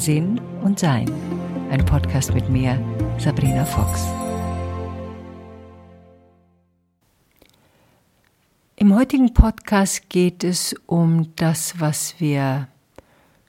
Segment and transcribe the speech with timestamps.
[0.00, 1.12] Sinn und Sein.
[1.70, 2.82] Ein Podcast mit mir,
[3.18, 4.06] Sabrina Fox.
[8.76, 12.68] Im heutigen Podcast geht es um das, was wir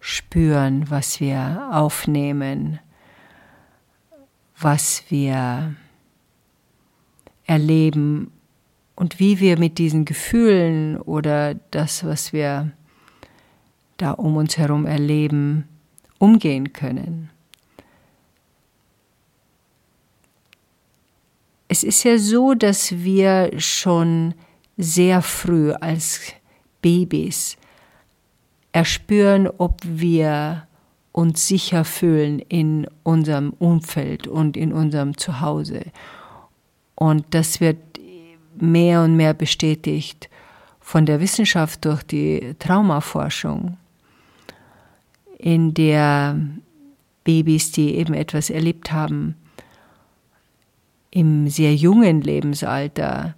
[0.01, 2.81] spüren, was wir aufnehmen,
[4.59, 5.73] was wir
[7.45, 8.29] erleben
[8.97, 12.71] und wie wir mit diesen Gefühlen oder das, was wir
[13.95, 15.69] da um uns herum erleben,
[16.21, 17.29] umgehen können.
[21.67, 24.35] Es ist ja so, dass wir schon
[24.77, 26.21] sehr früh als
[26.81, 27.57] Babys
[28.71, 30.67] erspüren, ob wir
[31.11, 35.85] uns sicher fühlen in unserem Umfeld und in unserem Zuhause.
[36.95, 37.77] Und das wird
[38.59, 40.29] mehr und mehr bestätigt
[40.79, 43.77] von der Wissenschaft durch die Traumaforschung,
[45.41, 46.39] in der
[47.23, 49.35] Babys, die eben etwas erlebt haben,
[51.09, 53.35] im sehr jungen Lebensalter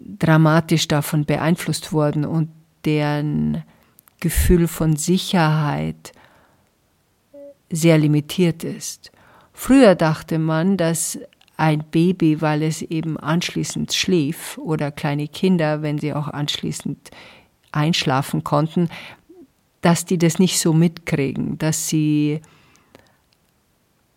[0.00, 2.48] dramatisch davon beeinflusst wurden und
[2.86, 3.64] deren
[4.20, 6.12] Gefühl von Sicherheit
[7.70, 9.12] sehr limitiert ist.
[9.52, 11.18] Früher dachte man, dass
[11.58, 17.10] ein Baby, weil es eben anschließend schlief, oder kleine Kinder, wenn sie auch anschließend
[17.72, 18.88] einschlafen konnten,
[19.86, 22.40] dass die das nicht so mitkriegen, dass sie,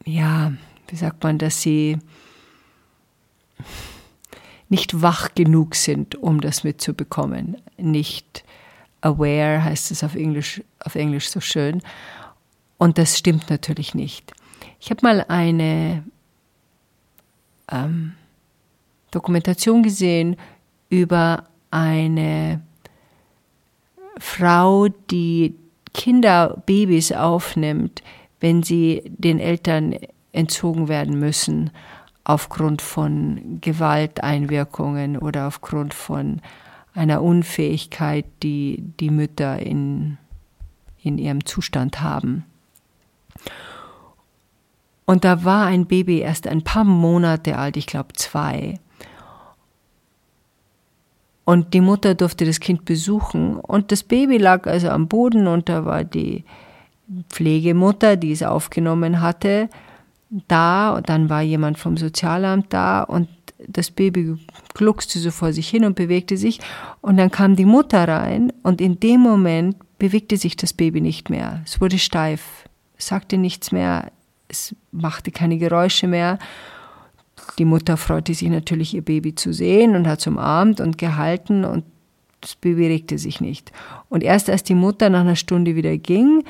[0.04, 0.52] ja,
[0.88, 2.00] wie sagt man, dass sie
[4.68, 7.58] nicht wach genug sind, um das mitzubekommen.
[7.78, 8.44] Nicht
[9.02, 11.84] aware heißt es auf Englisch, auf Englisch so schön.
[12.80, 14.34] Und das stimmt natürlich nicht.
[14.80, 16.04] Ich habe mal eine
[17.72, 18.14] ähm,
[19.12, 20.36] Dokumentation gesehen
[20.90, 22.60] über eine
[24.20, 25.56] Frau, die
[25.94, 28.04] Kinder, Babys aufnimmt,
[28.40, 29.96] wenn sie den Eltern
[30.32, 31.72] entzogen werden müssen
[32.24, 36.42] aufgrund von Gewalteinwirkungen oder aufgrund von
[36.94, 40.18] einer Unfähigkeit, die die Mütter in,
[41.02, 42.46] in ihrem Zustand haben.
[45.06, 48.80] Und da war ein Baby erst ein paar Monate alt, ich glaube zwei.
[51.50, 55.68] Und die Mutter durfte das Kind besuchen und das Baby lag also am Boden und
[55.68, 56.44] da war die
[57.30, 59.68] Pflegemutter, die es aufgenommen hatte,
[60.48, 63.30] da und dann war jemand vom Sozialamt da und
[63.68, 64.36] das Baby
[64.76, 66.60] gluckste so vor sich hin und bewegte sich
[67.02, 71.32] und dann kam die Mutter rein und in dem Moment bewegte sich das Baby nicht
[71.32, 71.64] mehr.
[71.66, 72.66] Es wurde steif,
[73.00, 74.12] sagte nichts mehr,
[74.50, 76.38] es machte keine Geräusche mehr.
[77.60, 81.66] Die Mutter freute sich natürlich, ihr Baby zu sehen und hat es umarmt und gehalten
[81.66, 81.84] und
[82.40, 83.74] das Baby regte sich nicht.
[84.08, 86.46] Und erst als die Mutter nach einer Stunde wieder ging,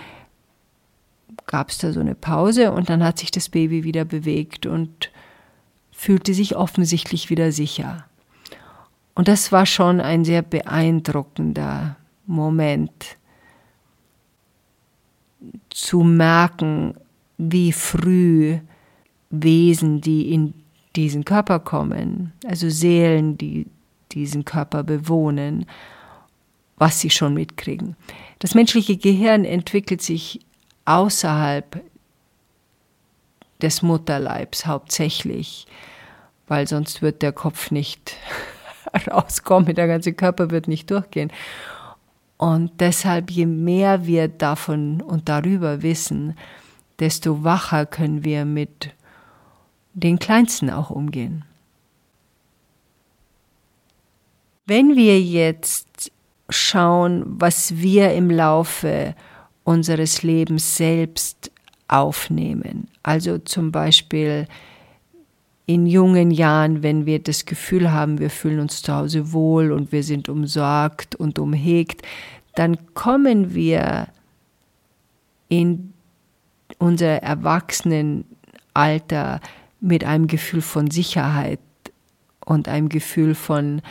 [1.47, 5.09] gab es da so eine Pause und dann hat sich das Baby wieder bewegt und
[5.91, 8.05] fühlte sich offensichtlich wieder sicher.
[9.15, 11.97] Und das war schon ein sehr beeindruckender
[12.27, 13.17] Moment
[15.71, 16.93] zu merken,
[17.39, 18.59] wie früh
[19.31, 20.53] Wesen, die in
[20.95, 23.67] diesen Körper kommen, also Seelen, die
[24.11, 25.65] diesen Körper bewohnen,
[26.77, 27.95] was sie schon mitkriegen.
[28.39, 30.39] Das menschliche Gehirn entwickelt sich
[30.85, 31.83] außerhalb
[33.61, 35.67] des Mutterleibs hauptsächlich,
[36.47, 38.15] weil sonst wird der Kopf nicht
[39.11, 41.31] rauskommen, der ganze Körper wird nicht durchgehen.
[42.37, 46.37] Und deshalb, je mehr wir davon und darüber wissen,
[46.99, 48.91] desto wacher können wir mit
[49.99, 51.43] den Kleinsten auch umgehen.
[54.65, 56.11] Wenn wir jetzt
[56.49, 59.15] schauen, was wir im Laufe
[59.63, 61.51] unseres Lebens selbst
[61.87, 62.87] aufnehmen.
[63.03, 64.47] Also zum Beispiel
[65.65, 69.91] in jungen Jahren, wenn wir das Gefühl haben, wir fühlen uns zu Hause wohl und
[69.91, 72.01] wir sind umsorgt und umhegt,
[72.55, 74.07] dann kommen wir
[75.47, 75.93] in
[76.79, 79.41] unser Erwachsenenalter
[79.79, 81.59] mit einem Gefühl von Sicherheit
[82.45, 83.81] und einem Gefühl von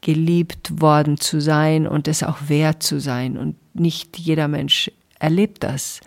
[0.00, 3.36] geliebt worden zu sein und es auch wert zu sein.
[3.36, 6.00] Und nicht jeder Mensch erlebt das,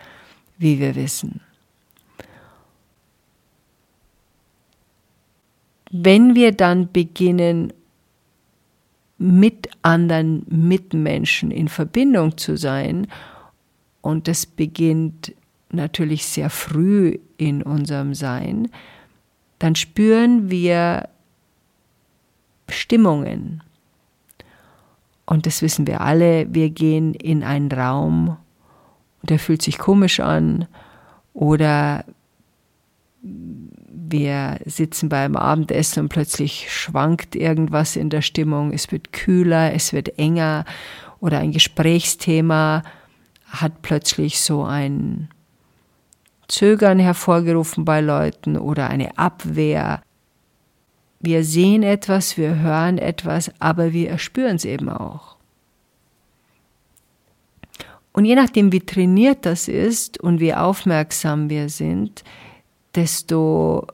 [0.57, 1.41] wie wir wissen.
[5.91, 7.73] Wenn wir dann beginnen,
[9.17, 13.07] mit anderen Mitmenschen in Verbindung zu sein,
[14.01, 15.33] und das beginnt
[15.73, 18.69] natürlich sehr früh in unserem Sein,
[19.59, 21.07] dann spüren wir
[22.69, 23.61] Stimmungen,
[25.31, 28.35] und das wissen wir alle, wir gehen in einen Raum
[29.21, 30.67] und er fühlt sich komisch an
[31.33, 32.03] oder
[33.21, 39.93] wir sitzen beim Abendessen und plötzlich schwankt irgendwas in der Stimmung, es wird kühler, es
[39.93, 40.65] wird enger
[41.21, 42.83] oder ein Gesprächsthema
[43.47, 45.29] hat plötzlich so ein
[46.51, 50.01] Zögern hervorgerufen bei Leuten oder eine Abwehr.
[51.21, 55.37] Wir sehen etwas, wir hören etwas, aber wir erspüren es eben auch.
[58.11, 62.25] Und je nachdem, wie trainiert das ist und wie aufmerksam wir sind,
[62.95, 63.87] desto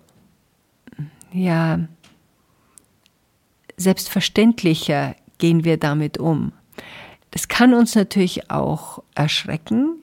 [1.32, 1.88] ja,
[3.76, 6.54] selbstverständlicher gehen wir damit um.
[7.30, 10.02] Das kann uns natürlich auch erschrecken,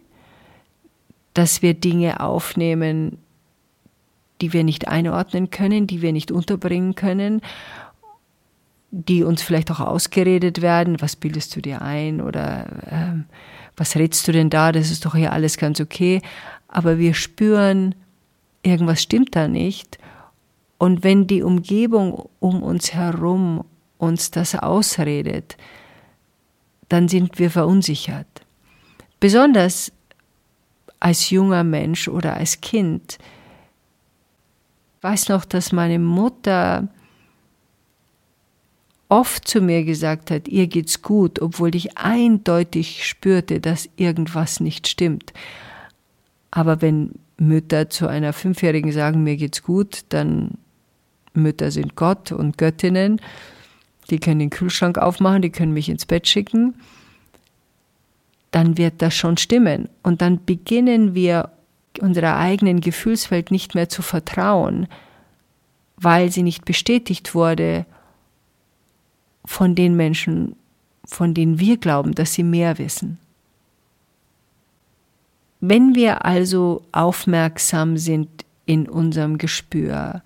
[1.34, 3.18] dass wir Dinge aufnehmen,
[4.40, 7.40] die wir nicht einordnen können, die wir nicht unterbringen können,
[8.90, 11.00] die uns vielleicht auch ausgeredet werden.
[11.00, 13.22] Was bildest du dir ein oder äh,
[13.76, 14.70] was redst du denn da?
[14.70, 16.22] Das ist doch hier alles ganz okay.
[16.68, 17.94] Aber wir spüren,
[18.62, 19.98] irgendwas stimmt da nicht.
[20.78, 23.64] Und wenn die Umgebung um uns herum
[23.98, 25.56] uns das ausredet,
[26.88, 28.26] dann sind wir verunsichert.
[29.18, 29.92] Besonders
[31.04, 33.18] als junger Mensch oder als Kind.
[34.96, 36.88] Ich weiß noch, dass meine Mutter
[39.10, 44.88] oft zu mir gesagt hat, ihr geht's gut, obwohl ich eindeutig spürte, dass irgendwas nicht
[44.88, 45.34] stimmt.
[46.50, 50.52] Aber wenn Mütter zu einer Fünfjährigen sagen, mir geht's gut, dann
[51.34, 53.20] Mütter sind Gott und Göttinnen,
[54.08, 56.76] die können den Kühlschrank aufmachen, die können mich ins Bett schicken,
[58.54, 59.88] dann wird das schon stimmen.
[60.04, 61.50] Und dann beginnen wir
[62.00, 64.86] unserer eigenen Gefühlswelt nicht mehr zu vertrauen,
[65.96, 67.84] weil sie nicht bestätigt wurde
[69.44, 70.54] von den Menschen,
[71.04, 73.18] von denen wir glauben, dass sie mehr wissen.
[75.60, 80.22] Wenn wir also aufmerksam sind in unserem Gespür,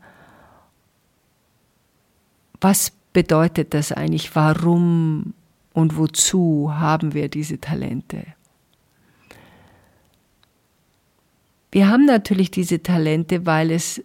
[2.60, 4.36] was bedeutet das eigentlich?
[4.36, 5.32] Warum
[5.78, 8.26] und wozu haben wir diese Talente?
[11.70, 14.02] Wir haben natürlich diese Talente, weil es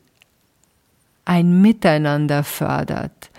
[1.25, 3.31] ein Miteinander fördert,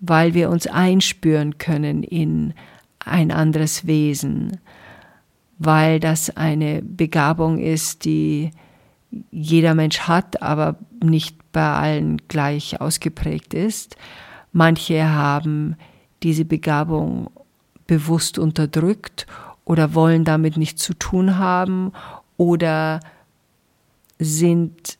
[0.00, 2.52] weil wir uns einspüren können in
[2.98, 4.60] ein anderes Wesen,
[5.58, 8.50] weil das eine Begabung ist, die
[9.30, 13.96] jeder Mensch hat, aber nicht bei allen gleich ausgeprägt ist.
[14.52, 15.76] Manche haben
[16.22, 17.30] diese Begabung
[17.92, 19.26] bewusst unterdrückt
[19.66, 21.92] oder wollen damit nichts zu tun haben
[22.38, 23.00] oder
[24.18, 24.96] sind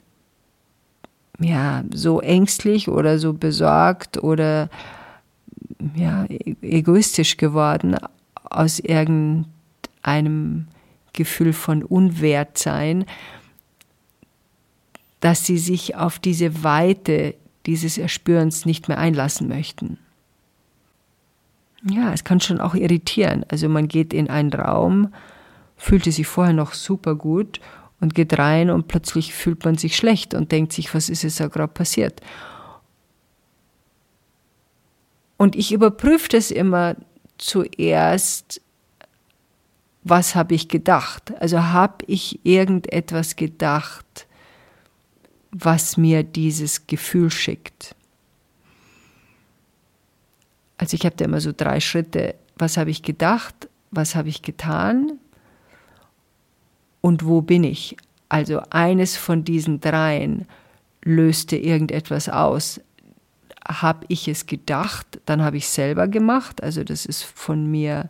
[1.40, 4.68] ja so ängstlich oder so besorgt oder
[5.94, 7.96] ja e-, egoistisch geworden
[8.44, 10.66] aus irgendeinem
[11.14, 13.06] Gefühl von Unwertsein,
[15.20, 19.98] dass sie sich auf diese Weite dieses Erspürens nicht mehr einlassen möchten.
[21.84, 23.44] Ja, es kann schon auch irritieren.
[23.48, 25.12] Also man geht in einen Raum,
[25.76, 27.60] fühlte sich vorher noch super gut
[28.00, 31.40] und geht rein und plötzlich fühlt man sich schlecht und denkt sich, was ist jetzt
[31.40, 32.20] da gerade passiert?
[35.36, 36.94] Und ich überprüfe das immer
[37.38, 38.60] zuerst,
[40.04, 41.32] was habe ich gedacht?
[41.40, 44.26] Also habe ich irgendetwas gedacht,
[45.50, 47.94] was mir dieses Gefühl schickt.
[50.78, 52.34] Also ich habe da immer so drei Schritte.
[52.56, 53.68] Was habe ich gedacht?
[53.90, 55.18] Was habe ich getan?
[57.00, 57.96] Und wo bin ich?
[58.28, 60.46] Also eines von diesen dreien
[61.04, 62.80] löste irgendetwas aus.
[63.68, 66.62] Habe ich es gedacht, dann habe ich es selber gemacht.
[66.62, 68.08] Also das ist von mir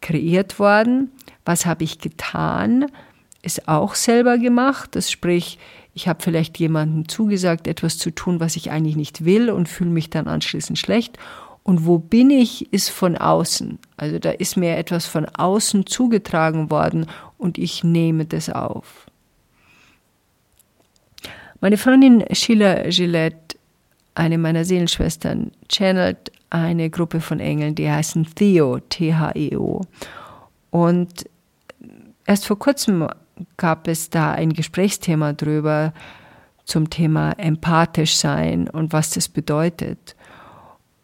[0.00, 1.10] kreiert worden.
[1.44, 2.86] Was habe ich getan?
[3.42, 4.90] Ist auch selber gemacht.
[4.94, 5.58] Das sprich,
[5.94, 9.90] ich habe vielleicht jemandem zugesagt, etwas zu tun, was ich eigentlich nicht will und fühle
[9.90, 11.18] mich dann anschließend schlecht.
[11.62, 13.78] Und wo bin ich, ist von außen.
[13.96, 17.06] Also da ist mir etwas von außen zugetragen worden
[17.38, 19.06] und ich nehme das auf.
[21.60, 23.56] Meine Freundin Sheila Gillette,
[24.14, 29.82] eine meiner Seelenschwestern, channelt eine Gruppe von Engeln, die heißen Theo, T-H-E-O.
[30.70, 31.24] Und
[32.26, 33.06] erst vor kurzem
[33.56, 35.92] gab es da ein Gesprächsthema drüber
[36.64, 40.14] zum Thema empathisch sein und was das bedeutet.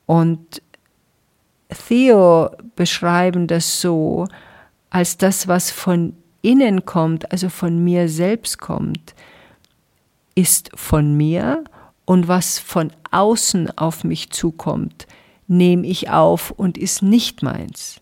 [0.06, 0.62] Und
[1.68, 4.28] Theo beschreiben das so,
[4.90, 9.14] als das, was von innen kommt, also von mir selbst kommt,
[10.34, 11.64] ist von mir
[12.04, 15.06] und was von außen auf mich zukommt,
[15.48, 18.00] nehme ich auf und ist nicht meins.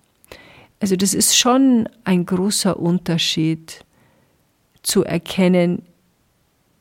[0.80, 3.83] Also das ist schon ein großer Unterschied
[4.84, 5.82] zu erkennen,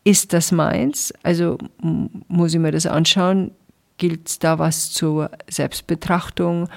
[0.04, 1.14] ist das meins?
[1.24, 3.52] Also muss ich mir das anschauen,
[3.98, 6.70] gilt da was zur Selbstbetrachtung?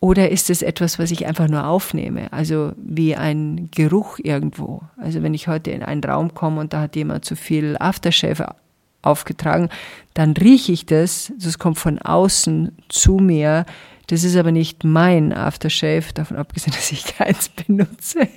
[0.00, 2.32] Oder ist es etwas, was ich einfach nur aufnehme?
[2.32, 4.82] Also wie ein Geruch irgendwo.
[4.96, 8.54] Also wenn ich heute in einen Raum komme und da hat jemand zu viel Aftershave
[9.02, 9.68] aufgetragen,
[10.14, 13.66] dann rieche ich das, das kommt von außen zu mir.
[14.08, 18.28] Das ist aber nicht mein Aftershave, davon abgesehen, dass ich keins benutze.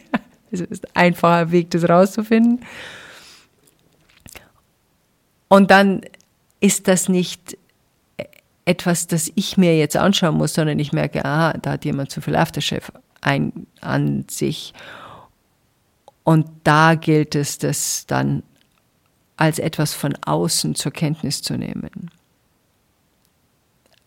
[0.54, 2.64] Also ist ein einfacher Weg, das rauszufinden.
[5.50, 6.02] Und dann
[6.60, 7.58] ist das nicht
[8.66, 12.22] etwas, das ich mir jetzt anschauen muss, sondern ich merke, aha, da hat jemand zu
[12.22, 14.74] viel Aftershave ein, an sich.
[16.24, 18.44] Und da gilt es, das dann
[19.36, 22.12] als etwas von außen zur Kenntnis zu nehmen.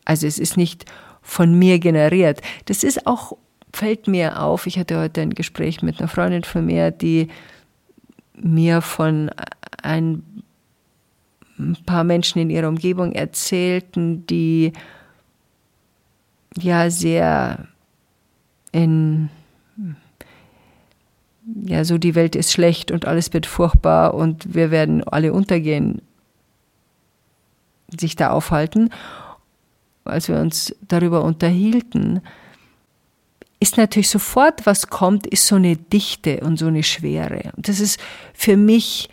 [0.05, 0.87] Also es ist nicht
[1.21, 2.41] von mir generiert.
[2.67, 3.37] Das ist auch,
[3.77, 7.29] fällt mir auf, ich hatte heute ein Gespräch mit einer Freundin von mir, die
[8.35, 9.31] mir von
[9.83, 10.43] ein
[11.85, 14.73] paar Menschen in ihrer Umgebung erzählten, die
[16.59, 17.69] ja sehr
[18.73, 19.29] in
[21.63, 26.03] ja, so die Welt ist schlecht und alles wird furchtbar und wir werden alle untergehen,
[28.01, 28.91] sich da aufhalten.
[30.05, 32.23] Als wir uns darüber unterhielten,
[33.59, 37.53] ist natürlich sofort, was kommt, ist so eine Dichte und so eine Schwere.
[37.57, 37.99] Und das ist
[38.35, 39.09] für mich,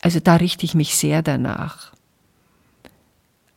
[0.00, 1.92] also da richte ich mich sehr danach.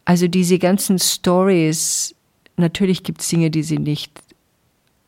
[0.03, 2.15] Also diese ganzen Stories,
[2.57, 4.11] natürlich gibt es Dinge, die sie nicht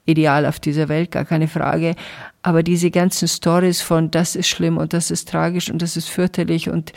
[0.06, 1.96] ideal auf dieser Welt, gar keine Frage.
[2.42, 6.10] Aber diese ganzen Stories von das ist schlimm und das ist tragisch und das ist
[6.10, 6.94] fürchterlich und,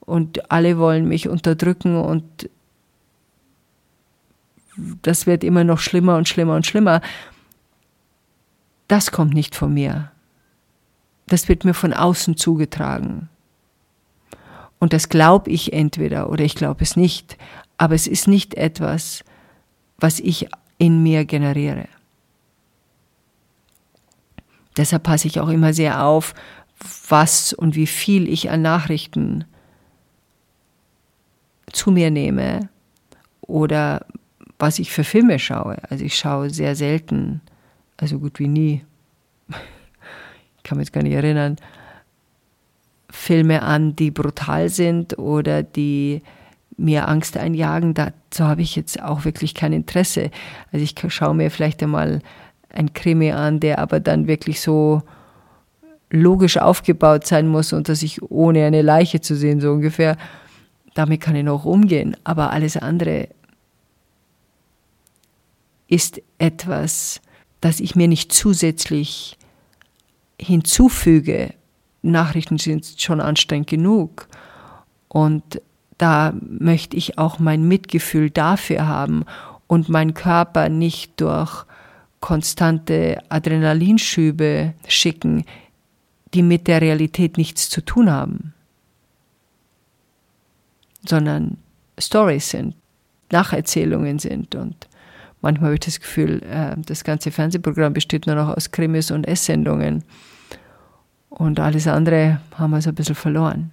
[0.00, 2.50] und alle wollen mich unterdrücken und
[4.76, 7.00] das wird immer noch schlimmer und schlimmer und schlimmer.
[8.88, 10.10] Das kommt nicht von mir.
[11.26, 13.28] Das wird mir von außen zugetragen.
[14.78, 17.36] Und das glaube ich entweder oder ich glaube es nicht.
[17.78, 19.24] Aber es ist nicht etwas,
[19.98, 21.88] was ich in mir generiere.
[24.76, 26.34] Deshalb passe ich auch immer sehr auf,
[27.08, 29.46] was und wie viel ich an Nachrichten
[31.72, 32.68] zu mir nehme
[33.40, 34.06] oder
[34.58, 35.76] was ich für Filme schaue.
[35.88, 37.40] Also ich schaue sehr selten,
[37.96, 38.84] also gut wie nie,
[39.48, 41.56] ich kann mich jetzt gar nicht erinnern,
[43.10, 46.22] Filme an, die brutal sind oder die
[46.76, 47.94] mir Angst einjagen.
[47.94, 50.30] Dazu habe ich jetzt auch wirklich kein Interesse.
[50.72, 52.20] Also ich schaue mir vielleicht einmal
[52.68, 55.02] ein Krimi an, der aber dann wirklich so
[56.10, 60.16] logisch aufgebaut sein muss und dass ich ohne eine Leiche zu sehen, so ungefähr,
[60.94, 62.16] damit kann ich noch umgehen.
[62.24, 63.28] Aber alles andere
[65.88, 67.20] ist etwas,
[67.60, 69.38] das ich mir nicht zusätzlich
[70.40, 71.54] hinzufüge.
[72.02, 74.28] Nachrichten sind schon anstrengend genug.
[75.08, 75.60] Und
[75.98, 79.24] da möchte ich auch mein Mitgefühl dafür haben
[79.66, 81.64] und meinen Körper nicht durch
[82.20, 85.44] konstante Adrenalinschübe schicken,
[86.34, 88.52] die mit der Realität nichts zu tun haben,
[91.06, 91.56] sondern
[91.98, 92.74] Stories sind,
[93.30, 94.54] Nacherzählungen sind.
[94.54, 94.88] Und
[95.46, 99.28] manchmal habe ich das Gefühl, äh, das ganze Fernsehprogramm besteht nur noch aus Krimis und
[99.28, 100.02] Esssendungen.
[101.28, 103.70] Und alles andere haben wir so ein bisschen verloren.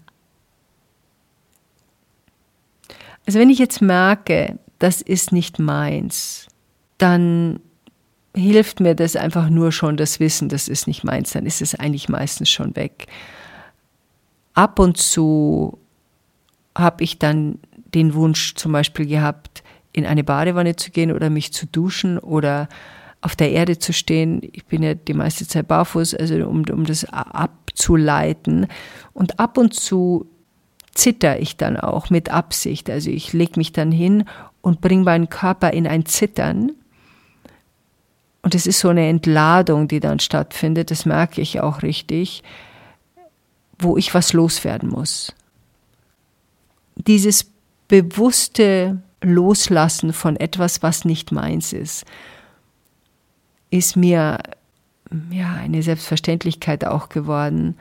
[3.25, 6.47] Also wenn ich jetzt merke, das ist nicht meins,
[6.97, 7.59] dann
[8.35, 11.73] hilft mir das einfach nur schon das Wissen, das ist nicht meins, dann ist es
[11.73, 13.07] eigentlich meistens schon weg.
[14.53, 15.79] Ab und zu
[16.75, 19.62] habe ich dann den Wunsch zum Beispiel gehabt,
[19.93, 22.67] in eine Badewanne zu gehen oder mich zu duschen oder
[23.21, 24.41] auf der Erde zu stehen.
[24.51, 28.67] Ich bin ja die meiste Zeit barfuß, also um, um das abzuleiten.
[29.13, 30.25] Und ab und zu
[30.93, 32.89] zitter ich dann auch mit Absicht.
[32.89, 34.25] Also ich lege mich dann hin
[34.61, 36.73] und bringe meinen Körper in ein Zittern
[38.43, 42.43] und es ist so eine Entladung, die dann stattfindet, das merke ich auch richtig,
[43.79, 45.33] wo ich was loswerden muss.
[46.95, 47.49] Dieses
[47.87, 52.05] bewusste Loslassen von etwas, was nicht meins ist,
[53.71, 54.39] ist mir
[55.31, 57.75] ja eine Selbstverständlichkeit auch geworden.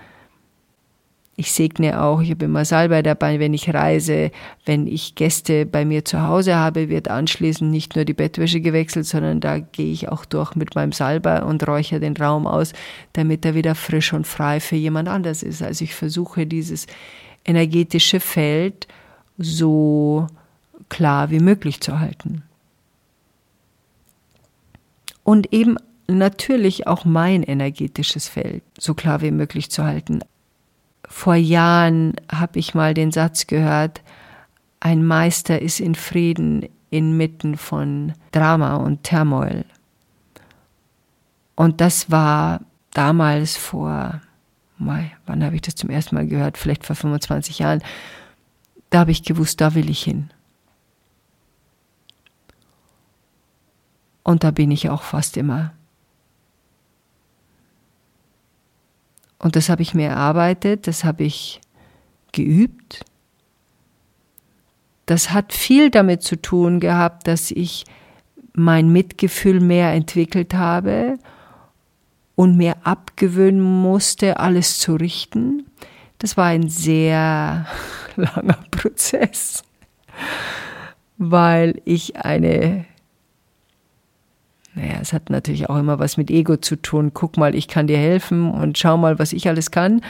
[1.35, 4.31] Ich segne auch, ich habe immer Salbei dabei, wenn ich reise.
[4.67, 9.07] Wenn ich Gäste bei mir zu Hause habe, wird anschließend nicht nur die Bettwäsche gewechselt,
[9.07, 12.75] sondern da gehe ich auch durch mit meinem Salbei und räuchere den Raum aus,
[13.15, 15.63] damit er wieder frisch und frei für jemand anders ist.
[15.63, 16.87] Also ich versuche dieses
[17.45, 18.87] energetische Feld
[19.39, 20.27] so
[20.93, 22.43] klar wie möglich zu halten.
[25.25, 30.21] und eben natürlich auch mein energetisches Feld so klar wie möglich zu halten.
[31.09, 34.03] Vor Jahren habe ich mal den Satz gehört,
[34.81, 39.65] ein Meister ist in Frieden inmitten von Drama und Turmoil.
[41.55, 42.61] Und das war
[42.93, 44.21] damals vor,
[44.79, 46.59] wann habe ich das zum ersten Mal gehört?
[46.59, 47.83] Vielleicht vor 25 Jahren.
[48.91, 50.31] Da habe ich gewusst, da will ich hin.
[54.25, 55.73] Und da bin ich auch fast immer.
[59.39, 61.61] Und das habe ich mir erarbeitet, das habe ich
[62.31, 63.05] geübt.
[65.07, 67.85] Das hat viel damit zu tun gehabt, dass ich
[68.55, 71.19] mein Mitgefühl mehr entwickelt habe
[72.37, 75.67] und mir abgewöhnen musste, alles zu richten.
[76.19, 77.67] Das war ein sehr
[78.17, 79.65] langer Prozess,
[81.19, 82.87] weil ich eine
[84.75, 87.13] naja, es hat natürlich auch immer was mit Ego zu tun.
[87.13, 90.01] Guck mal, ich kann dir helfen und schau mal, was ich alles kann.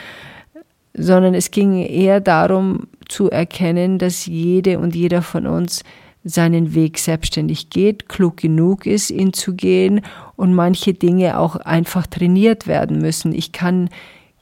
[0.93, 5.83] Sondern es ging eher darum zu erkennen, dass jede und jeder von uns
[6.23, 10.01] seinen Weg selbstständig geht, klug genug ist, ihn zu gehen
[10.37, 13.33] und manche Dinge auch einfach trainiert werden müssen.
[13.33, 13.89] Ich kann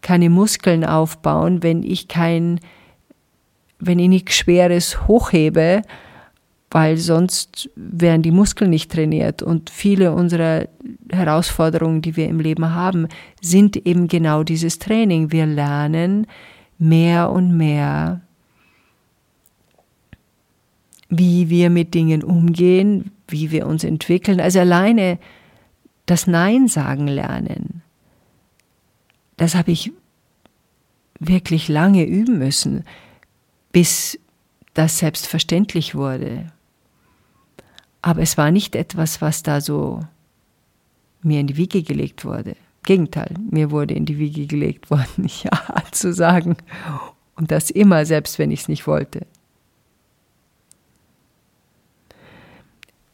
[0.01, 2.59] keine Muskeln aufbauen, wenn ich kein,
[3.79, 5.81] wenn ich nichts Schweres hochhebe,
[6.71, 9.43] weil sonst wären die Muskeln nicht trainiert.
[9.43, 10.69] Und viele unserer
[11.11, 13.07] Herausforderungen, die wir im Leben haben,
[13.41, 15.33] sind eben genau dieses Training.
[15.33, 16.27] Wir lernen
[16.79, 18.21] mehr und mehr,
[21.09, 24.39] wie wir mit Dingen umgehen, wie wir uns entwickeln.
[24.39, 25.19] Also alleine
[26.05, 27.81] das Nein sagen lernen,
[29.35, 29.91] das habe ich
[31.19, 32.85] wirklich lange üben müssen,
[33.73, 34.17] bis
[34.73, 36.47] das selbstverständlich wurde.
[38.01, 40.01] Aber es war nicht etwas, was da so
[41.21, 42.55] mir in die Wiege gelegt wurde.
[42.83, 45.51] Gegenteil, mir wurde in die Wiege gelegt worden, ja
[45.91, 46.57] zu sagen.
[47.35, 49.25] Und das immer, selbst wenn ich es nicht wollte.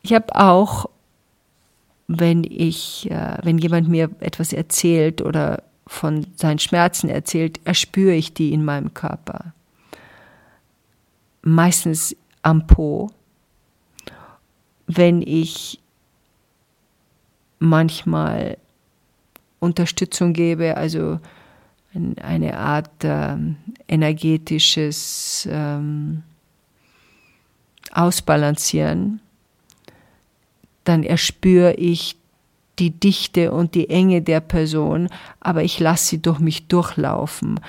[0.02, 0.90] Ich habe auch,
[2.08, 8.34] wenn ich, äh, wenn jemand mir etwas erzählt oder von seinen Schmerzen erzählt, erspüre ich
[8.34, 9.54] die in meinem Körper.
[11.42, 13.10] Meistens am Po
[14.88, 15.80] wenn ich
[17.60, 18.58] manchmal
[19.60, 21.20] Unterstützung gebe, also
[22.22, 23.36] eine Art äh,
[23.88, 26.24] energetisches ähm,
[27.92, 29.20] Ausbalancieren,
[30.84, 32.16] dann erspüre ich
[32.80, 37.60] die Dichte und die Enge der Person, aber ich lasse sie durch mich durchlaufen.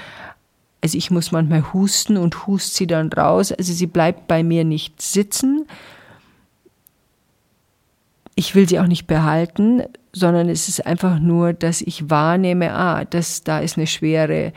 [0.82, 3.50] Also ich muss manchmal husten und hust sie dann raus.
[3.50, 5.66] Also sie bleibt bei mir nicht sitzen,
[8.38, 13.04] ich will sie auch nicht behalten, sondern es ist einfach nur, dass ich wahrnehme, ah,
[13.04, 14.52] das, da ist eine Schwere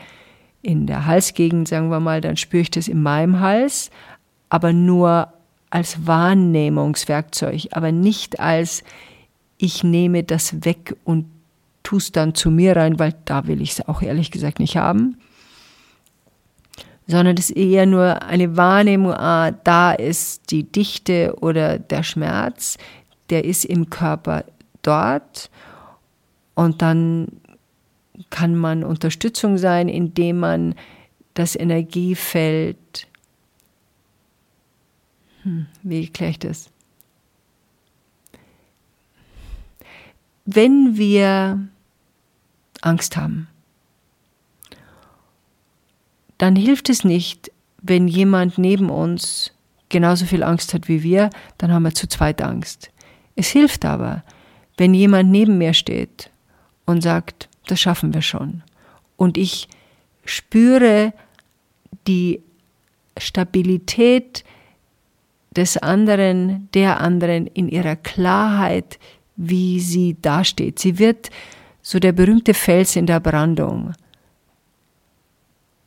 [0.62, 3.90] in der Halsgegend, sagen wir mal, dann spüre ich das in meinem Hals,
[4.50, 5.32] aber nur
[5.70, 8.84] als Wahrnehmungswerkzeug, aber nicht als
[9.58, 11.26] ich nehme das weg und
[11.82, 14.76] tue es dann zu mir rein, weil da will ich es auch ehrlich gesagt nicht
[14.76, 15.16] haben,
[17.08, 22.78] sondern es ist eher nur eine Wahrnehmung, ah, da ist die Dichte oder der Schmerz,
[23.32, 24.44] der ist im Körper
[24.82, 25.50] dort
[26.54, 27.28] und dann
[28.28, 30.74] kann man Unterstützung sein, indem man
[31.34, 33.08] das Energiefeld,
[35.42, 36.70] hm, wie erkläre ich das?
[40.44, 41.66] Wenn wir
[42.82, 43.48] Angst haben,
[46.36, 49.54] dann hilft es nicht, wenn jemand neben uns
[49.88, 52.90] genauso viel Angst hat wie wir, dann haben wir zu zweit Angst.
[53.36, 54.24] Es hilft aber,
[54.76, 56.30] wenn jemand neben mir steht
[56.86, 58.62] und sagt, das schaffen wir schon.
[59.16, 59.68] Und ich
[60.24, 61.12] spüre
[62.06, 62.40] die
[63.16, 64.44] Stabilität
[65.54, 68.98] des anderen, der anderen in ihrer Klarheit,
[69.36, 70.78] wie sie dasteht.
[70.78, 71.30] Sie wird
[71.82, 73.92] so der berühmte Fels in der Brandung,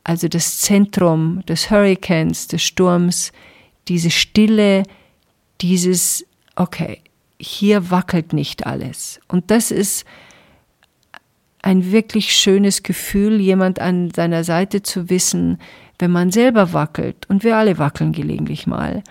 [0.04, 3.32] also das Zentrum des Hurrikans, des Sturms,
[3.88, 4.84] diese Stille,
[5.62, 6.24] dieses,
[6.56, 7.02] okay,
[7.40, 9.20] hier wackelt nicht alles.
[9.28, 10.06] Und das ist
[11.62, 15.60] ein wirklich schönes Gefühl, jemand an seiner Seite zu wissen,
[15.98, 17.28] wenn man selber wackelt.
[17.28, 19.04] Und wir alle wackeln gelegentlich mal.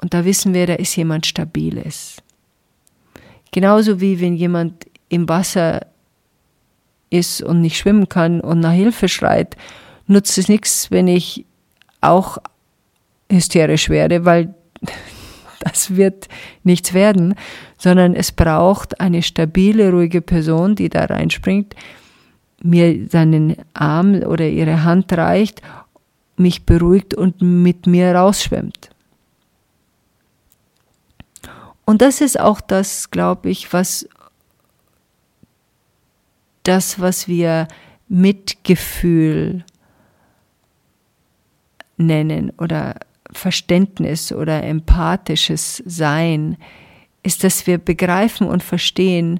[0.00, 2.16] Und da wissen wir, da ist jemand Stabiles.
[3.52, 5.86] Genauso wie wenn jemand im Wasser
[7.10, 9.56] ist und nicht schwimmen kann und nach Hilfe schreit,
[10.06, 11.44] nutzt es nichts, wenn ich
[12.00, 12.38] auch
[13.30, 14.54] hysterisch werde, weil
[15.72, 16.28] das wird
[16.64, 17.34] nichts werden,
[17.78, 21.76] sondern es braucht eine stabile, ruhige Person, die da reinspringt,
[22.62, 25.62] mir seinen Arm oder ihre Hand reicht,
[26.36, 28.90] mich beruhigt und mit mir rausschwimmt.
[31.84, 34.08] Und das ist auch das, glaube ich, was
[36.62, 37.68] das, was wir
[38.08, 39.64] Mitgefühl
[41.96, 42.94] nennen oder
[43.32, 46.56] Verständnis oder empathisches Sein,
[47.22, 49.38] ist, dass wir begreifen und verstehen,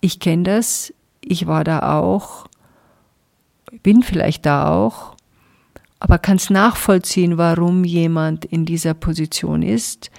[0.00, 2.46] ich kenne das, ich war da auch,
[3.82, 5.14] bin vielleicht da auch,
[6.00, 10.10] aber kann es nachvollziehen, warum jemand in dieser Position ist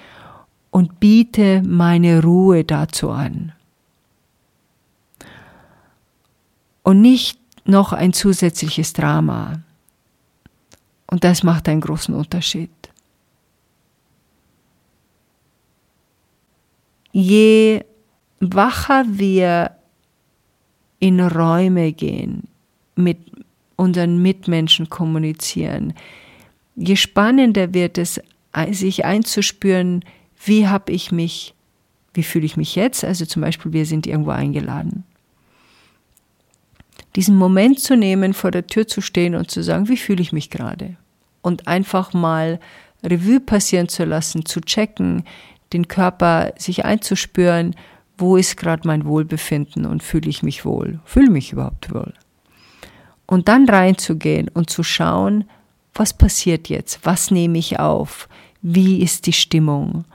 [0.72, 3.52] und biete meine Ruhe dazu an.
[6.84, 9.62] Und nicht noch ein zusätzliches Drama.
[11.08, 12.72] Und das macht einen großen Unterschied.
[17.14, 17.86] Je
[18.40, 19.72] wacher wir
[21.00, 22.48] in Räume gehen,
[22.96, 23.20] mit
[23.76, 25.94] unseren Mitmenschen kommunizieren,
[26.76, 28.20] je spannender wird es,
[28.72, 30.04] sich einzuspüren,
[30.46, 31.54] wie habe ich mich,
[32.14, 33.04] wie fühle ich mich jetzt?
[33.04, 35.04] Also zum Beispiel, wir sind irgendwo eingeladen.
[37.16, 40.34] Diesen Moment zu nehmen, vor der Tür zu stehen und zu sagen, wie fühle ich
[40.34, 40.96] mich gerade?
[41.42, 42.60] Und einfach mal
[43.04, 45.24] Revue passieren zu lassen, zu checken,
[45.74, 47.76] den Körper sich einzuspüren,
[48.18, 51.00] wo ist gerade mein Wohlbefinden und fühle ich mich wohl?
[51.04, 52.14] Fühle mich überhaupt wohl?
[53.26, 55.46] Und dann reinzugehen und zu schauen,
[55.94, 57.06] was passiert jetzt?
[57.06, 58.28] Was nehme ich auf?
[58.62, 60.06] Wie ist die Stimmung?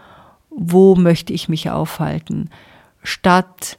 [0.50, 2.50] Wo möchte ich mich aufhalten?
[3.02, 3.78] Statt,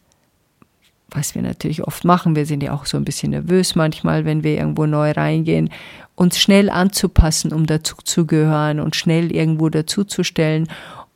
[1.10, 4.44] was wir natürlich oft machen, wir sind ja auch so ein bisschen nervös manchmal, wenn
[4.44, 5.70] wir irgendwo neu reingehen,
[6.16, 10.68] uns schnell anzupassen, um dazu zu gehören und schnell irgendwo dazuzustellen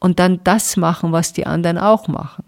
[0.03, 2.43] und dann das machen, was die anderen auch machen.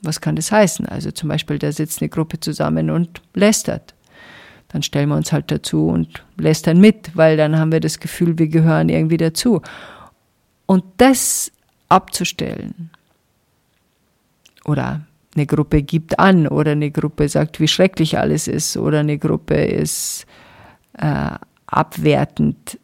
[0.00, 0.86] Was kann das heißen?
[0.86, 3.94] Also zum Beispiel, da sitzt eine Gruppe zusammen und lästert.
[4.68, 8.38] Dann stellen wir uns halt dazu und lästern mit, weil dann haben wir das Gefühl,
[8.38, 9.60] wir gehören irgendwie dazu.
[10.64, 11.52] Und das
[11.90, 12.88] abzustellen
[14.64, 15.02] oder
[15.34, 19.56] eine Gruppe gibt an oder eine Gruppe sagt, wie schrecklich alles ist oder eine Gruppe
[19.56, 20.24] ist
[20.94, 21.32] äh,
[21.66, 22.78] abwertend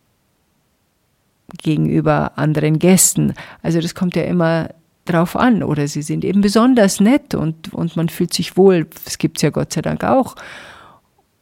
[1.63, 3.35] gegenüber anderen Gästen.
[3.63, 4.71] Also das kommt ja immer
[5.05, 8.87] drauf an oder sie sind eben besonders nett und, und man fühlt sich wohl.
[9.05, 10.37] Das gibt es ja Gott sei Dank auch.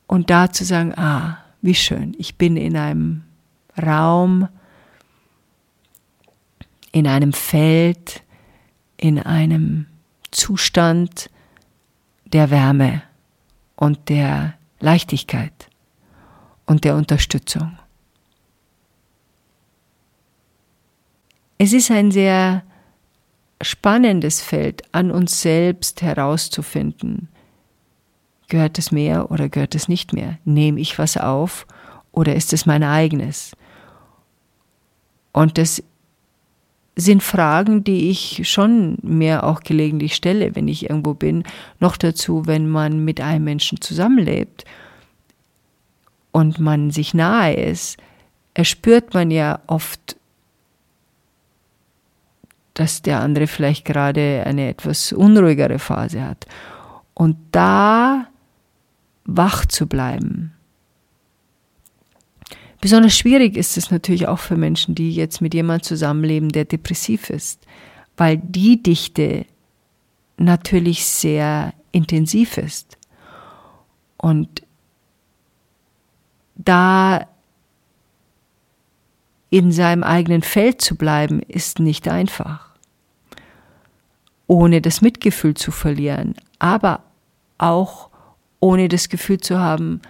[0.07, 3.25] Und da zu sagen, ah, wie schön, ich bin in einem
[3.81, 4.49] Raum,
[6.93, 8.23] in einem Feld,
[8.97, 9.87] in einem
[10.31, 11.31] Zustand
[12.25, 13.03] der Wärme
[13.77, 15.69] und der Leichtigkeit
[16.67, 17.79] und der Unterstützung.
[21.59, 22.63] Es ist ein sehr
[23.61, 27.29] spannendes Feld, an uns selbst herauszufinden.
[28.49, 30.39] Gehört es mehr oder gehört es nicht mehr?
[30.45, 31.67] Nehme ich was auf
[32.13, 33.57] oder ist es mein eigenes?
[35.33, 35.83] Und das
[36.95, 41.45] sind Fragen, die ich schon mehr auch gelegentlich stelle, wenn ich irgendwo bin.
[41.79, 44.65] Noch dazu, wenn man mit einem Menschen zusammenlebt
[46.33, 47.99] und man sich nahe ist,
[48.55, 50.18] erspürt man ja oft
[52.79, 56.47] dass der andere vielleicht gerade eine etwas unruhigere Phase hat.
[57.13, 58.29] Und da
[59.25, 60.53] wach zu bleiben.
[62.81, 67.31] Besonders schwierig ist es natürlich auch für Menschen, die jetzt mit jemandem zusammenleben, der depressiv
[67.31, 67.67] ist,
[68.17, 69.45] weil die Dichte
[70.37, 72.97] natürlich sehr intensiv ist.
[74.19, 74.63] Und
[76.55, 77.27] da
[79.51, 82.68] in seinem eigenen Feld zu bleiben, ist nicht einfach
[84.49, 87.05] ohne das Mitgefühl zu verlieren, aber
[87.59, 88.11] auch
[88.59, 90.01] ohne das Gefühl zu haben,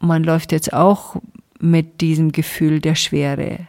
[0.00, 1.16] man läuft jetzt auch
[1.58, 3.68] mit diesem Gefühl der Schwere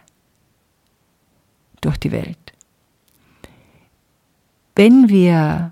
[1.79, 2.37] durch die Welt.
[4.75, 5.71] Wenn wir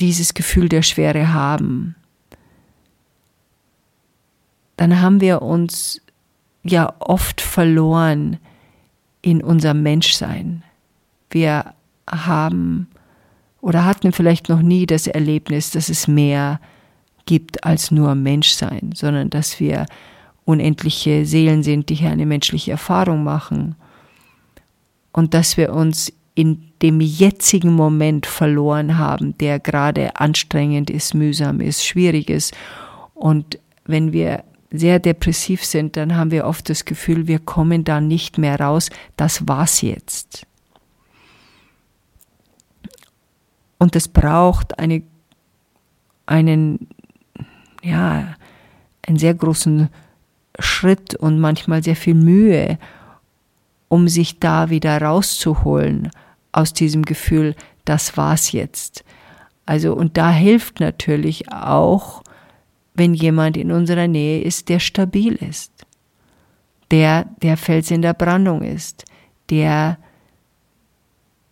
[0.00, 1.94] dieses Gefühl der Schwere haben,
[4.76, 6.02] dann haben wir uns
[6.62, 8.38] ja oft verloren
[9.22, 10.62] in unserem Menschsein.
[11.30, 11.74] Wir
[12.08, 12.88] haben
[13.60, 16.60] oder hatten vielleicht noch nie das Erlebnis, dass es mehr
[17.26, 19.86] gibt als nur Menschsein, sondern dass wir
[20.44, 23.74] unendliche Seelen sind, die hier eine menschliche Erfahrung machen
[25.12, 31.60] und dass wir uns in dem jetzigen Moment verloren haben, der gerade anstrengend ist, mühsam
[31.60, 32.56] ist, schwierig ist.
[33.14, 38.00] Und wenn wir sehr depressiv sind, dann haben wir oft das Gefühl, wir kommen da
[38.00, 38.90] nicht mehr raus.
[39.16, 40.46] Das war's jetzt.
[43.78, 45.02] Und es braucht eine,
[46.26, 46.88] einen,
[47.82, 48.34] ja,
[49.06, 49.88] einen sehr großen
[50.58, 52.78] Schritt und manchmal sehr viel Mühe,
[53.88, 56.10] um sich da wieder rauszuholen
[56.52, 57.54] aus diesem Gefühl,
[57.84, 59.04] das war's jetzt.
[59.64, 62.22] Also, und da hilft natürlich auch,
[62.98, 65.72] wenn jemand in unserer Nähe ist, der stabil ist,
[66.90, 69.04] der der Fels in der Brandung ist,
[69.50, 69.98] der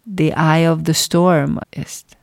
[0.04, 2.16] the eye of the storm ist.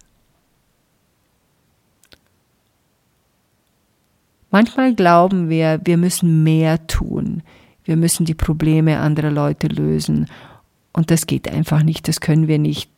[4.51, 7.41] Manchmal glauben wir, wir müssen mehr tun.
[7.85, 10.27] Wir müssen die Probleme anderer Leute lösen.
[10.93, 12.92] Und das geht einfach nicht, das können wir nicht.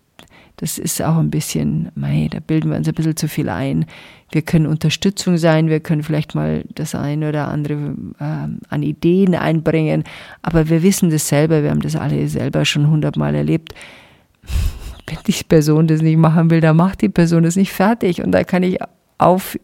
[0.58, 3.86] Das ist auch ein bisschen, mei, da bilden wir uns ein bisschen zu viel ein.
[4.32, 9.36] Wir können Unterstützung sein, wir können vielleicht mal das eine oder andere äh, an Ideen
[9.36, 10.04] einbringen,
[10.42, 13.74] aber wir wissen das selber, wir haben das alle selber schon hundertmal erlebt.
[15.08, 18.24] Wenn die Person das nicht machen will, dann macht die Person das nicht fertig.
[18.24, 18.80] Und da kann ich
[19.20, 19.58] auf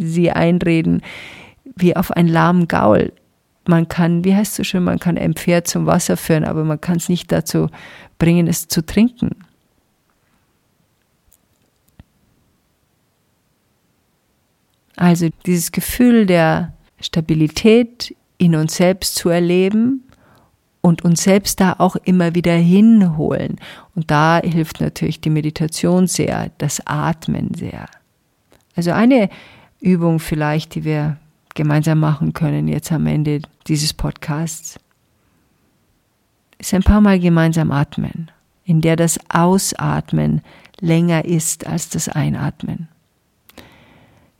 [0.00, 1.02] sie einreden,
[1.76, 3.12] wie auf einen lahmen Gaul.
[3.68, 6.64] Man kann, wie heißt es so schön, man kann ein Pferd zum Wasser führen, aber
[6.64, 7.68] man kann es nicht dazu
[8.18, 9.30] bringen, es zu trinken.
[15.00, 20.04] Also dieses Gefühl der Stabilität in uns selbst zu erleben
[20.82, 23.56] und uns selbst da auch immer wieder hinholen.
[23.94, 27.86] Und da hilft natürlich die Meditation sehr, das Atmen sehr.
[28.76, 29.30] Also eine
[29.80, 31.16] Übung vielleicht, die wir
[31.54, 34.78] gemeinsam machen können jetzt am Ende dieses Podcasts,
[36.58, 38.30] ist ein paar Mal gemeinsam atmen,
[38.66, 40.42] in der das Ausatmen
[40.78, 42.88] länger ist als das Einatmen.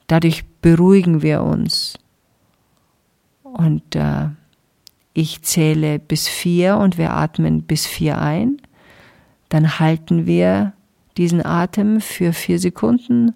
[0.07, 1.99] Dadurch beruhigen wir uns.
[3.42, 4.29] Und äh,
[5.12, 8.61] ich zähle bis vier und wir atmen bis vier ein.
[9.49, 10.73] Dann halten wir
[11.16, 13.35] diesen Atem für vier Sekunden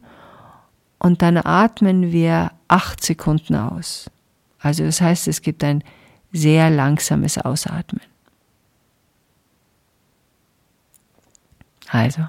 [0.99, 4.11] und dann atmen wir acht Sekunden aus.
[4.59, 5.83] Also das heißt, es gibt ein
[6.33, 8.01] sehr langsames Ausatmen.
[11.89, 12.27] Also,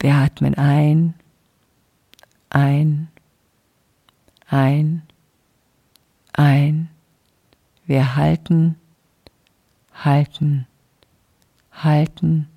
[0.00, 1.14] wir atmen ein,
[2.50, 3.08] ein,
[4.54, 5.02] ein,
[6.32, 6.88] ein.
[7.86, 8.76] Wir halten,
[9.92, 10.66] halten,
[11.72, 12.48] halten,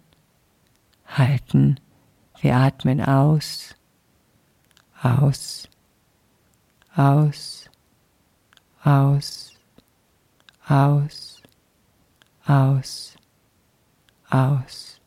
[1.08, 1.80] halten.
[2.40, 3.76] Wir atmen aus,
[5.02, 5.68] aus,
[6.96, 7.68] aus,
[8.84, 9.54] aus,
[10.68, 11.42] aus,
[12.46, 13.16] aus,
[14.30, 15.02] aus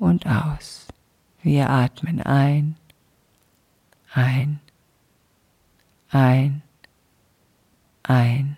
[0.00, 0.88] und aus.
[1.42, 2.76] Wir atmen ein,
[4.12, 4.58] ein,
[6.14, 6.62] ein,
[8.02, 8.56] ein.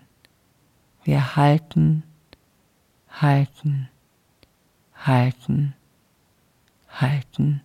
[1.03, 2.03] Wir halten,
[3.09, 3.89] halten,
[4.93, 5.73] halten,
[6.89, 7.61] halten.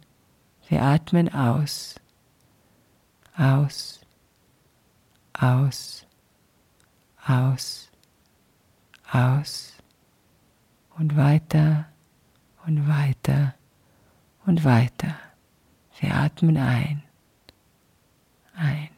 [0.69, 1.97] Wir atmen aus
[3.37, 4.01] aus,
[5.33, 6.07] aus,
[7.27, 7.91] aus,
[9.11, 9.73] aus
[10.99, 11.87] und weiter
[12.67, 13.55] und weiter
[14.47, 15.17] und weiter.
[16.01, 17.03] Wir atmen ein,
[18.55, 18.89] ein,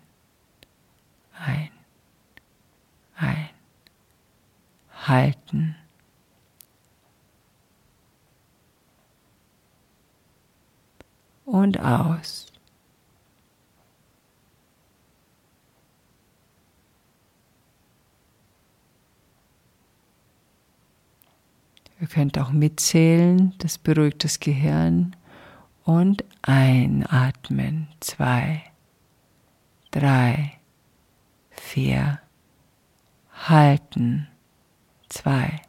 [1.38, 1.70] ein,
[5.08, 5.76] halten.
[11.44, 12.46] Und aus.
[22.00, 25.16] Ihr könnt auch mitzählen, das beruhigt das Gehirn.
[25.84, 27.88] Und einatmen.
[28.00, 28.62] Zwei,
[29.90, 30.52] drei,
[31.50, 32.20] vier.
[33.32, 34.28] Halten.
[35.14, 35.62] Zwei,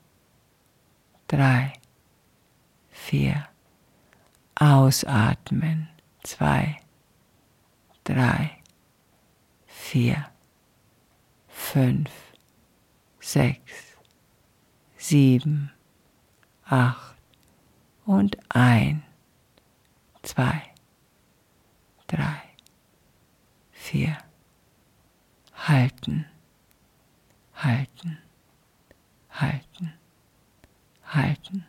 [1.28, 1.74] drei,
[2.90, 3.48] vier.
[4.56, 5.88] Ausatmen.
[6.24, 6.80] Zwei,
[8.04, 8.64] drei,
[9.68, 10.32] vier,
[11.48, 12.10] fünf,
[13.20, 13.96] sechs,
[14.98, 15.72] sieben,
[16.64, 17.16] acht
[18.08, 19.04] und ein,
[20.24, 20.60] zwei,
[22.08, 22.42] drei,
[23.70, 24.18] vier.
[25.54, 26.26] Halten,
[27.54, 28.18] halten,
[29.42, 29.94] halten,
[31.04, 31.66] halten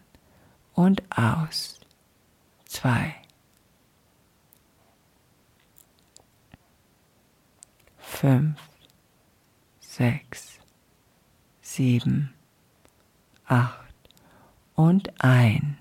[0.74, 1.80] und aus.
[2.64, 3.14] Zwei.
[7.98, 8.60] Fünf,
[9.80, 10.58] sechs,
[11.60, 12.34] sieben,
[13.46, 13.94] acht
[14.74, 15.78] und ein.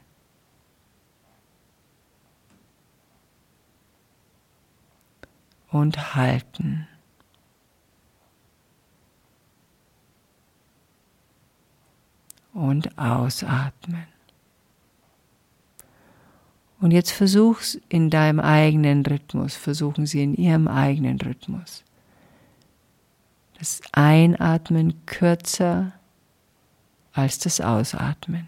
[5.69, 6.87] Und halten.
[12.55, 14.07] Und ausatmen.
[16.79, 21.83] Und jetzt versuch's in deinem eigenen Rhythmus, versuchen Sie in Ihrem eigenen Rhythmus.
[23.59, 25.93] Das Einatmen kürzer
[27.13, 28.47] als das Ausatmen.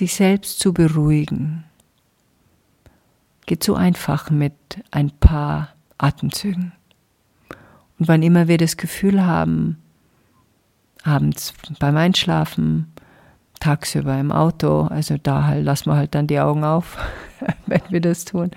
[0.00, 1.64] Sich selbst zu beruhigen,
[3.44, 4.54] geht so einfach mit
[4.90, 6.72] ein paar Atemzügen.
[7.98, 9.76] Und wann immer wir das Gefühl haben,
[11.04, 12.90] abends beim Einschlafen,
[13.60, 16.96] tagsüber im Auto, also da halt, lassen wir halt dann die Augen auf,
[17.66, 18.52] wenn wir das tun.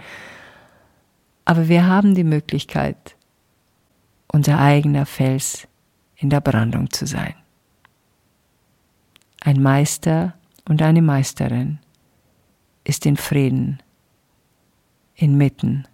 [1.43, 3.17] Aber wir haben die Möglichkeit,
[4.27, 5.67] unser eigener Fels
[6.15, 7.35] in der Brandung zu sein.
[9.41, 10.35] Ein Meister
[10.67, 11.79] und eine Meisterin
[12.83, 13.81] ist in Frieden
[15.15, 15.87] inmitten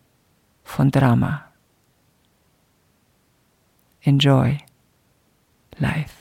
[0.64, 1.46] von Drama.
[4.02, 4.58] Enjoy
[5.78, 6.14] life.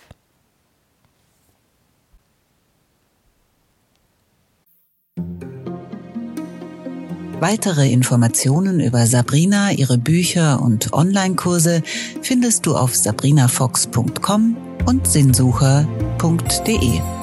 [7.41, 11.85] Weitere Informationen über Sabrina, ihre Bücher und Online-Kurse
[12.21, 14.57] findest du auf sabrinafox.com
[14.87, 17.18] und sinnsucher.de.